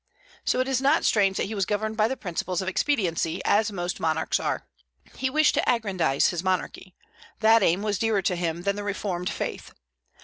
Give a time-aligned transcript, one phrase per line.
[0.45, 3.71] So it is not strange that he was governed by the principles of expediency, as
[3.71, 4.65] most monarchs are.
[5.15, 6.95] He wished to aggrandize his monarchy;
[7.41, 9.75] that aim was dearer to him than the reformed faith.